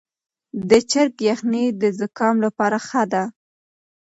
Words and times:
د 0.69 0.71
چرګ 0.91 1.15
یخني 1.29 1.65
د 1.81 1.83
زکام 1.99 2.35
لپاره 2.45 2.77
ښه 2.87 3.03
ده. 3.11 3.23